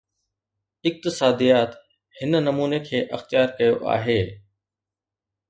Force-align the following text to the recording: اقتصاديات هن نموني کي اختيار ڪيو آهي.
اقتصاديات 0.85 1.75
هن 2.21 2.31
نموني 2.45 2.79
کي 2.89 3.01
اختيار 3.19 3.55
ڪيو 3.61 3.77
آهي. 3.95 4.19